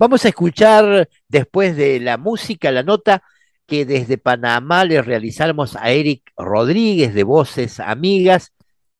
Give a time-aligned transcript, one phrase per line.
[0.00, 3.22] Vamos a escuchar después de la música, la nota
[3.66, 8.54] que desde Panamá le realizamos a Eric Rodríguez de Voces Amigas,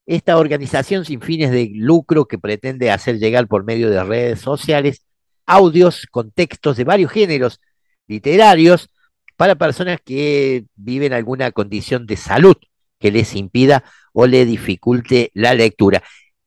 [0.04, 5.06] esta organización sin fines de lucro que pretende hacer llegar por medio de redes sociales
[5.46, 7.62] audios con textos de varios géneros
[8.06, 8.90] literarios
[9.36, 12.56] para personas que viven alguna condición de salud
[12.98, 16.02] que les impida o le dificulte la lectura.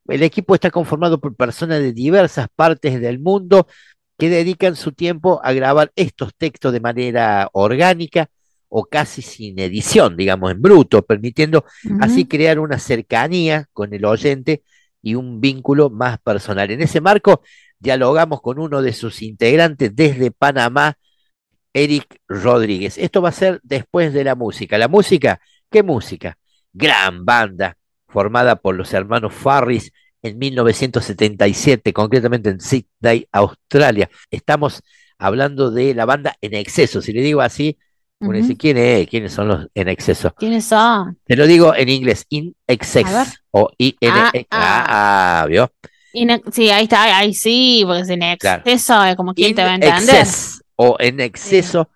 [0.08, 3.68] El equipo está conformado por personas de diversas partes del mundo
[4.18, 8.30] que dedican su tiempo a grabar estos textos de manera orgánica
[8.70, 11.66] o casi sin edición, digamos, en bruto, permitiendo
[12.00, 14.64] así crear una cercanía con el oyente
[15.02, 16.72] y un vínculo más personal.
[16.72, 17.44] En ese marco,
[17.78, 20.98] dialogamos con uno de sus integrantes desde Panamá,
[21.74, 22.98] Eric Rodríguez.
[22.98, 24.78] Esto va a ser después de la música.
[24.78, 26.38] La música, ¿qué música?
[26.72, 29.92] Gran banda formada por los hermanos Farris
[30.24, 34.10] en 1977, concretamente en Sydney, Australia.
[34.32, 34.82] Estamos
[35.20, 37.02] hablando de la banda En Exceso.
[37.02, 37.78] Si le digo así,
[38.20, 39.08] uno dice, ¿quién es?
[39.08, 40.34] ¿Quiénes son los En Exceso?
[40.36, 41.20] ¿Quiénes son?
[41.26, 45.72] Te lo digo en inglés, In Excess o I N ah, e ah, ah, ¿vio?
[46.52, 50.28] sí, ahí está, ahí sí, porque es en exceso, como quien te va a entender.
[50.76, 51.90] o en exceso,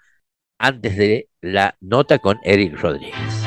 [0.59, 3.46] antes de la nota con Eric Rodríguez.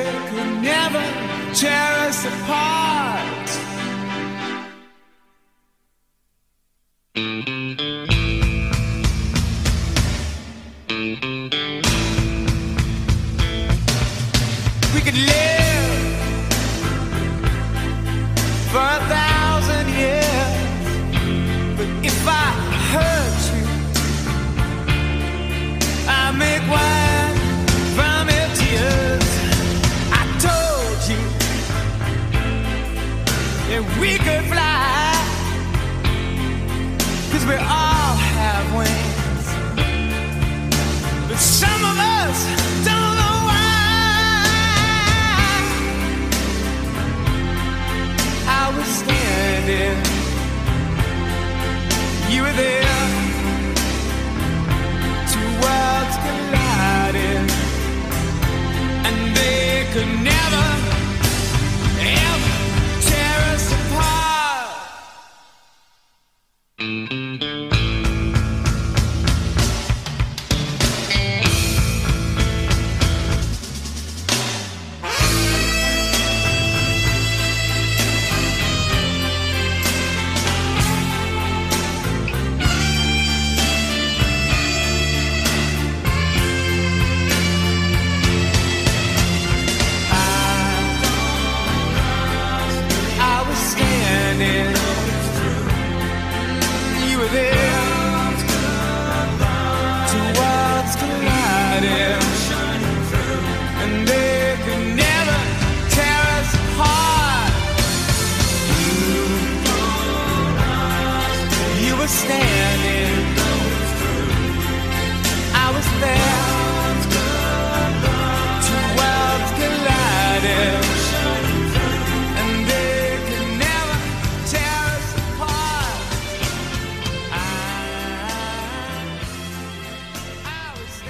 [0.61, 1.03] never
[1.55, 3.49] tear us apart.
[14.93, 16.21] We could live
[18.71, 19.30] for a
[38.73, 39.00] when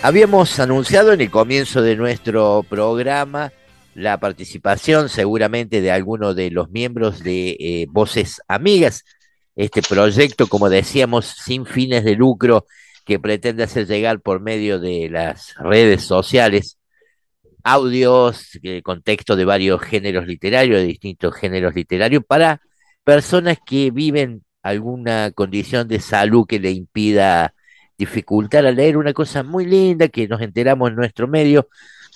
[0.04, 3.54] Habíamos anunciado en el comienzo de nuestro programa
[3.94, 9.06] la participación seguramente de algunos de los miembros de eh, Voces Amigas,
[9.56, 12.66] este proyecto, como decíamos, sin fines de lucro
[13.06, 16.80] que pretende hacer llegar por medio de las redes sociales
[17.64, 22.60] audios, eh, contexto de varios géneros literarios, de distintos géneros literarios, para
[23.04, 27.54] personas que viven alguna condición de salud que le impida
[28.02, 31.70] dificultar a leer una cosa muy linda que nos enteramos en nuestro medio,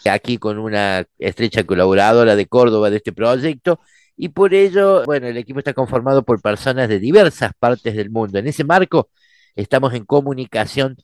[0.10, 3.80] aquí con una estrecha colaboradora de Córdoba de este proyecto,
[4.18, 8.40] y por ello, bueno, el equipo está conformado por personas de diversas partes del mundo.
[8.40, 9.10] En ese marco,
[9.56, 10.98] estamos en comunicación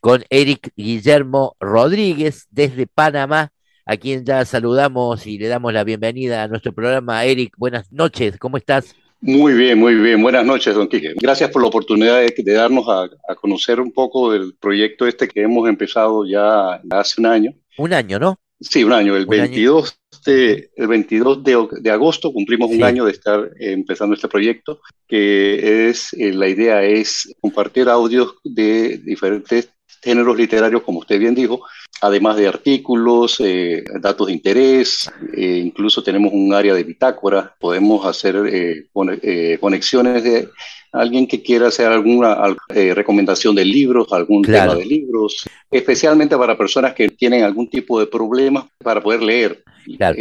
[0.00, 3.50] con Eric Guillermo Rodríguez desde Panamá,
[3.86, 7.24] a quien ya saludamos y le damos la bienvenida a nuestro programa.
[7.24, 8.94] Eric, buenas noches, ¿cómo estás?
[9.20, 10.22] Muy bien, muy bien.
[10.22, 11.14] Buenas noches, don Quique.
[11.20, 15.26] Gracias por la oportunidad de, de darnos a, a, conocer un poco del proyecto este
[15.26, 17.52] que hemos empezado ya hace un año.
[17.78, 18.38] Un año, ¿no?
[18.60, 19.16] Sí, un año.
[19.16, 20.22] El un 22, año.
[20.24, 22.76] De, el 22 de, de, agosto cumplimos sí.
[22.76, 27.88] un año de estar eh, empezando este proyecto, que es, eh, la idea es compartir
[27.88, 29.70] audios de diferentes
[30.02, 31.62] géneros literarios, como usted bien dijo,
[32.00, 38.06] además de artículos, eh, datos de interés, eh, incluso tenemos un área de bitácora, podemos
[38.06, 40.48] hacer eh, conexiones de
[40.92, 44.72] alguien que quiera hacer alguna recomendación de libros, algún claro.
[44.72, 49.62] tema de libros, especialmente para personas que tienen algún tipo de problema para poder leer.
[49.96, 50.16] Claro.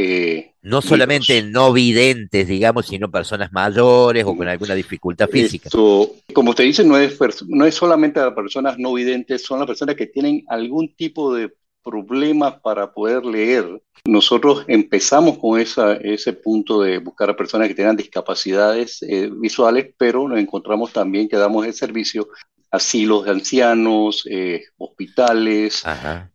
[0.62, 5.70] no solamente no videntes, digamos, sino personas mayores o con alguna dificultad física.
[5.70, 7.18] Esto, como usted dice, no es,
[7.48, 11.52] no es solamente a personas no videntes, son las personas que tienen algún tipo de
[11.88, 13.82] problemas para poder leer.
[14.04, 19.94] Nosotros empezamos con esa, ese punto de buscar a personas que tengan discapacidades eh, visuales,
[19.98, 22.28] pero nos encontramos también que damos el servicio
[22.72, 25.84] asilos de ancianos, eh, hospitales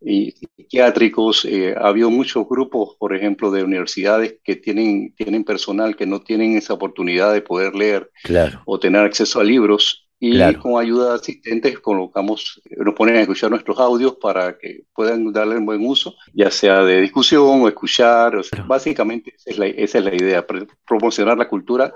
[0.01, 1.45] y psiquiátricos.
[1.45, 6.21] Eh, ha habido muchos grupos, por ejemplo, de universidades que tienen, tienen personal que no
[6.21, 8.61] tienen esa oportunidad de poder leer claro.
[8.65, 10.61] o tener acceso a libros y claro.
[10.61, 15.57] con ayuda de asistentes colocamos, nos ponen a escuchar nuestros audios para que puedan darle
[15.57, 18.37] un buen uso, ya sea de discusión o escuchar.
[18.37, 20.45] O sea, básicamente esa es, la, esa es, la, idea,
[20.87, 21.93] promocionar la cultura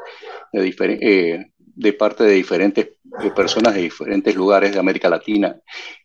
[0.51, 5.55] de, eh, de parte de diferentes de personas de diferentes lugares de América Latina.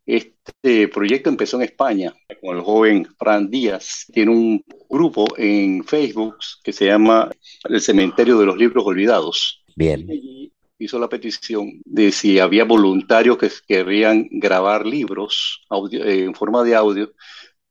[0.04, 4.06] Este proyecto empezó en España con el joven Fran Díaz.
[4.12, 7.31] Tiene un grupo en Facebook que se llama
[7.64, 9.62] El Cementerio de los Libros Olvidados.
[9.76, 10.06] Bien
[10.84, 16.62] hizo la petición de si había voluntarios que querrían grabar libros audio, eh, en forma
[16.64, 17.12] de audio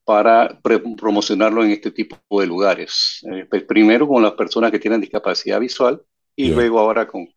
[0.04, 0.60] para
[0.98, 3.24] promocionarlo en este tipo de lugares.
[3.32, 6.02] Eh, pues primero con las personas que tienen discapacidad visual
[6.36, 6.56] y Bien.
[6.56, 7.28] luego ahora con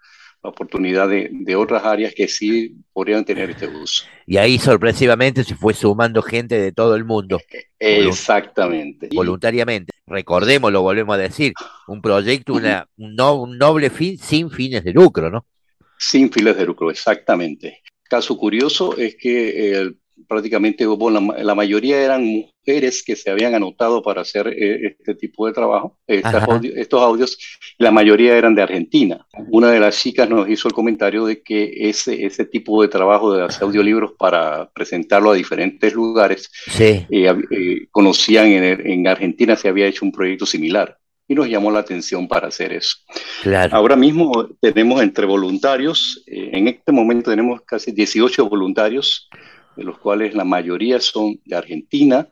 [0.44, 4.05] la oportunidad de, de, otras áreas que sí podrían tener este uso.
[4.26, 7.41] Y ahí sorpresivamente se fue sumando gente de todo el mundo.
[7.79, 9.08] Exactamente.
[9.14, 9.93] Voluntariamente.
[10.06, 11.55] Recordemos, lo volvemos a decir,
[11.88, 15.46] un proyecto, una, un, no, un noble fin sin fines de lucro, ¿no?
[15.96, 17.81] Sin fines de lucro, exactamente.
[18.02, 19.94] Caso curioso es que eh,
[20.29, 25.15] prácticamente hubo la, la, mayoría eran mujeres que se habían anotado para hacer eh, este
[25.15, 25.99] tipo de trabajo,
[26.49, 27.39] audio, estos audios,
[27.79, 29.27] la mayoría eran de Argentina.
[29.51, 33.35] Una de las chicas nos hizo el comentario de que ese, ese tipo de trabajo
[33.35, 37.07] de hacer audiolibros para presentarlo a diferentes lugares, sí.
[37.11, 41.81] eh, conocían en, en Argentina se había hecho un proyecto similar y nos llamó la
[41.81, 42.97] atención para hacer eso.
[43.43, 43.75] Claro.
[43.75, 49.29] Ahora mismo tenemos entre voluntarios, eh, en este momento tenemos casi 18 voluntarios,
[49.77, 52.29] de los cuales la mayoría son de Argentina,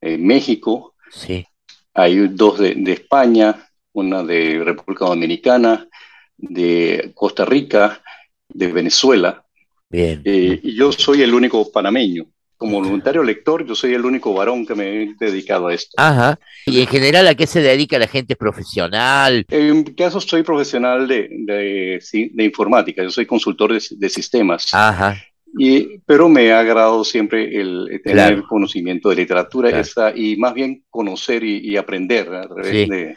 [0.00, 1.46] eh, México, sí.
[1.92, 5.88] hay dos de, de, España, una de República Dominicana,
[6.36, 8.02] de Costa Rica,
[8.48, 9.44] de Venezuela.
[9.88, 10.22] Bien.
[10.24, 12.26] Eh, y yo soy el único panameño
[12.56, 15.92] como voluntario lector, yo soy el único varón que me he dedicado a esto.
[15.96, 16.38] Ajá.
[16.66, 19.44] ¿Y en general a qué se dedica la gente profesional?
[19.50, 22.02] En mi caso, soy profesional de, de,
[22.32, 24.72] de informática, yo soy consultor de, de sistemas.
[24.72, 25.16] Ajá.
[25.56, 28.46] Y, pero me ha agradado siempre el, el tener claro.
[28.48, 29.82] conocimiento de literatura claro.
[29.82, 32.86] esa, y más bien conocer y, y aprender a través sí.
[32.86, 33.16] de,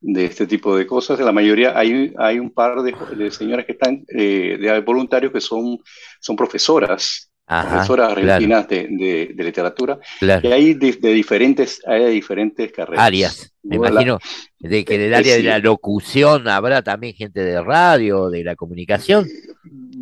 [0.00, 1.18] de este tipo de cosas.
[1.18, 5.40] La mayoría, hay, hay un par de, de señoras que están, eh, de voluntarios que
[5.40, 5.78] son,
[6.20, 8.86] son profesoras Ajá, profesoras argentinas claro.
[8.88, 13.04] de, de, literatura, y hay de, diferentes, hay diferentes carreras.
[13.04, 14.18] Áreas, me imagino,
[14.58, 18.56] de que en el área de la locución habrá también gente de radio, de la
[18.56, 19.26] comunicación.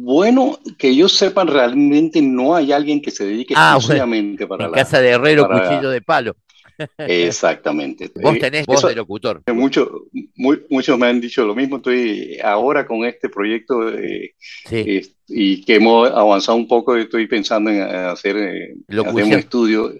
[0.04, 4.72] Bueno, que yo sepan, realmente no hay alguien que se dedique ah, exclusivamente para en
[4.72, 4.76] la...
[4.78, 5.68] casa de herrero, para...
[5.68, 6.34] cuchillo de palo.
[6.98, 8.10] Exactamente.
[8.22, 9.42] Vos tenés voz Eso, de locutor.
[9.52, 10.06] Mucho,
[10.68, 11.76] muchos me han dicho lo mismo.
[11.76, 14.34] Estoy ahora con este proyecto eh,
[15.28, 16.96] y que hemos avanzado un poco.
[16.96, 19.92] Estoy pensando en hacer, eh, un estudio,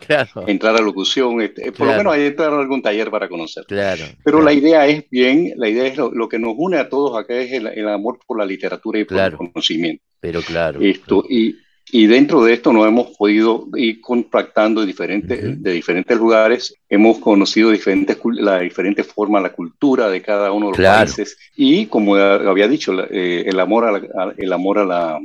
[0.47, 1.41] entrar a locución.
[1.41, 3.65] Este, por lo menos hay entrar a algún taller para conocer.
[3.67, 7.19] Claro, Pero la idea es bien, la idea es lo, que nos une a todos
[7.19, 10.05] acá es el, amor por la literatura y por el conocimiento.
[10.21, 10.81] Pero claro.
[10.81, 11.57] Esto, y
[11.95, 17.19] y dentro de esto nos hemos podido ir contactando de diferentes, de diferentes lugares, hemos
[17.19, 22.17] conocido diferentes, la diferente forma, la cultura de cada uno de los países y como
[22.17, 25.21] había dicho, eh, el amor a la, el amor a la,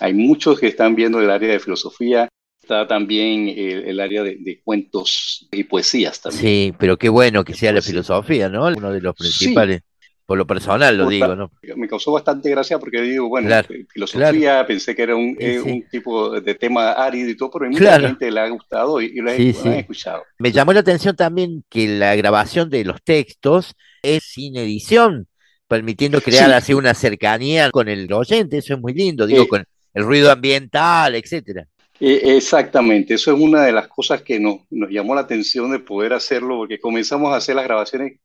[0.00, 2.28] hay muchos que están viendo el área de filosofía,
[2.62, 6.42] está también el, área de, cuentos y poesías también.
[6.42, 8.66] Sí, pero qué bueno que sea la filosofía, ¿no?
[8.66, 9.82] Uno de los principales.
[10.26, 11.52] Por lo personal lo digo, ¿no?
[11.76, 15.86] Me causó bastante gracia porque digo, bueno, eh, filosofía, pensé que era un, eh, un,
[15.90, 19.30] tipo de tema árido y todo, pero a mucha gente le ha gustado y, lo,
[19.30, 20.22] he, escuchado.
[20.38, 25.28] Me llamó la atención también que la grabación de los textos es sin edición
[25.74, 30.04] permitiendo crear así una cercanía con el oyente, eso es muy lindo, digo, con el
[30.04, 31.66] ruido ambiental, etcétera.
[31.98, 35.80] E, exactamente, eso es una de las cosas que nos, nos, llamó la atención de
[35.80, 38.20] poder hacerlo, porque comenzamos a hacer las grabaciones,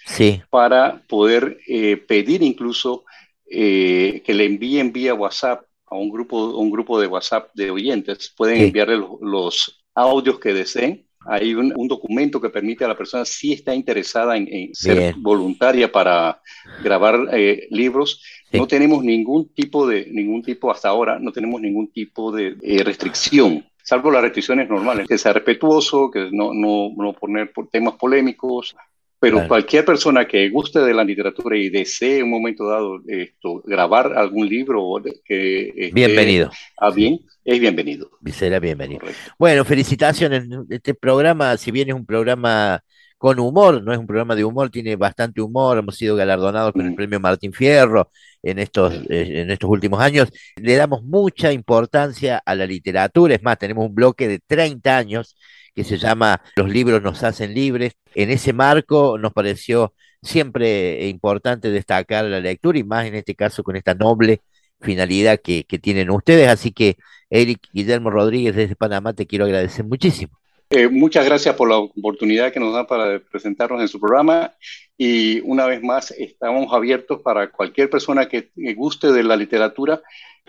[0.49, 3.05] para poder eh, pedir incluso
[3.49, 8.33] eh, que le envíen vía WhatsApp a un grupo, un grupo de WhatsApp de oyentes.
[8.37, 11.05] Pueden enviarle los, audios que deseen.
[11.27, 16.41] Hay un, documento que permite a la persona, si está interesada en, ser voluntaria para
[16.83, 18.23] grabar eh, libros,
[18.53, 23.65] no tenemos ningún tipo de, ningún tipo hasta ahora, no tenemos ningún tipo de restricción
[23.91, 28.77] salvo las restricciones normales, que sea respetuoso, que no, no, no poner temas polémicos,
[29.21, 33.63] pero cualquier persona que guste de la literatura y desee en un momento dado esto,
[33.67, 34.83] grabar algún libro
[35.25, 36.51] que bienvenido.
[36.79, 38.11] a bien, es bienvenido.
[38.33, 39.03] Será bienvenido.
[39.39, 40.45] Bueno, felicitaciones.
[40.71, 42.83] Este programa, si bien es un programa
[43.21, 46.87] con humor, no es un programa de humor, tiene bastante humor, hemos sido galardonados con
[46.87, 46.95] el mm.
[46.95, 48.11] premio Martín Fierro
[48.43, 53.43] en estos, eh, en estos últimos años, le damos mucha importancia a la literatura, es
[53.43, 55.37] más, tenemos un bloque de 30 años
[55.75, 61.71] que se llama Los libros nos hacen libres, en ese marco nos pareció siempre importante
[61.71, 64.41] destacar la lectura y más en este caso con esta noble
[64.81, 66.49] finalidad que, que tienen ustedes.
[66.49, 66.97] Así que,
[67.29, 70.41] Eric Guillermo Rodríguez desde Panamá, te quiero agradecer muchísimo.
[70.71, 74.55] Eh, muchas gracias por la oportunidad que nos da para presentarnos en su programa
[74.97, 80.01] y una vez más estamos abiertos para cualquier persona que guste de la literatura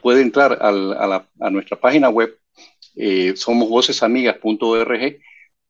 [0.02, 2.38] puede entrar a, nuestra página web
[2.96, 5.20] eh, somosvocesamigas.org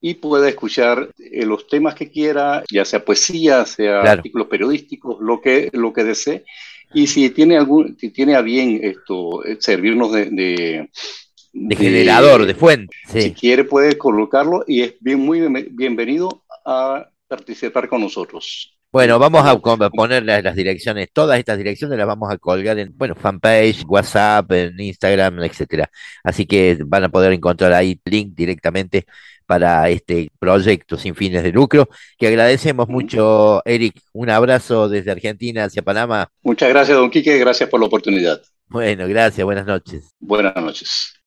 [0.01, 5.39] y puede escuchar eh, los temas que quiera, ya sea poesía, sea artículos periodísticos, lo
[5.39, 6.43] que, lo que desee.
[6.93, 10.89] Y si tiene algún, si tiene a bien esto, eh, servirnos de de,
[11.53, 12.95] generador, de fuente.
[13.07, 15.41] Si quiere puede colocarlo y es bien, muy
[15.71, 18.77] bienvenido a participar con nosotros.
[18.91, 19.57] Bueno, vamos a
[19.89, 24.77] poner las, direcciones, todas estas direcciones las vamos a colgar en, bueno, fanpage, WhatsApp, en
[24.77, 25.89] Instagram, etcétera.
[26.25, 29.05] Así que van a poder encontrar ahí link directamente
[29.45, 33.95] para este proyecto sin fines de lucro, que agradecemos mucho, Eric.
[34.11, 36.29] Un abrazo desde Argentina hacia Panamá.
[36.41, 38.41] Muchas gracias, don Quique, gracias por la oportunidad.
[38.67, 40.09] Bueno, gracias, buenas noches.
[40.19, 41.13] Buenas noches.